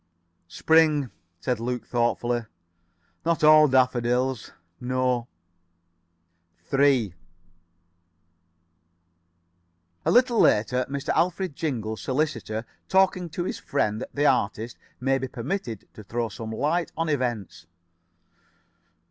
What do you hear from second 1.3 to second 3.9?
said Luke, thoughtfully. "Not all